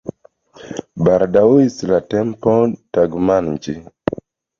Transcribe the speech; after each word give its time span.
Baldaŭis 1.09 1.77
la 1.91 1.99
tempo 2.13 2.55
tagmanĝi. 2.99 3.77